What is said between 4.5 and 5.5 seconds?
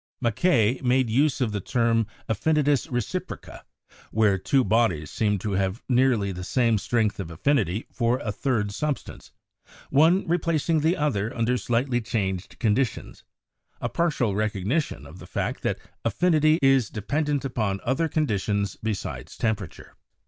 bodies seemed